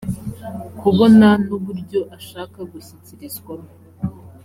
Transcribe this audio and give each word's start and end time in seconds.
kubona 0.79 1.27
n 1.45 1.47
uburyo 1.57 1.99
ashaka 2.17 2.59
gushyikirizwamo 2.71 3.69